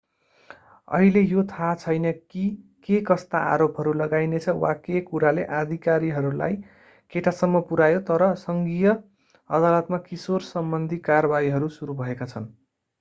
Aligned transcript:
अहिले 0.99 1.21
यो 1.31 1.41
थाहा 1.49 1.73
छैन 1.81 2.11
कि 2.31 2.45
केकस्ता 2.87 3.41
आरोपहरू 3.49 3.93
लगाइनेछ 3.99 4.55
वा 4.63 4.71
के 4.87 5.01
कुराले 5.11 5.43
अधिकारीलाई 5.59 6.57
केटासम्म 7.13 7.63
पुर्‍यायो 7.69 8.01
तर 8.09 8.27
सङ्घीय 8.47 8.97
अदालतमा 9.49 10.03
किशोरसम्बन्धी 10.09 11.01
कारवाहीहरू 11.11 11.73
सुरु 11.79 12.01
भएका 12.03 12.31
छन्। 12.35 12.51